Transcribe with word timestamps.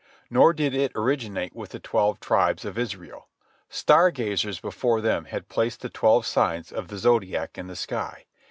Nor 0.31 0.51
did 0.51 0.73
it 0.73 0.91
originate 0.95 1.55
with 1.55 1.69
the 1.69 1.79
twelve 1.79 2.19
tribes 2.19 2.65
of 2.65 2.75
Israel. 2.75 3.27
Star 3.69 4.09
gazers 4.09 4.59
before 4.59 4.99
them 4.99 5.25
had 5.25 5.47
placed 5.47 5.81
the 5.81 5.89
twelve 5.89 6.25
signs 6.25 6.71
of 6.71 6.87
the 6.87 6.97
Zodiac 6.97 7.55
in 7.55 7.67
the 7.67 7.75
sky. 7.75 8.25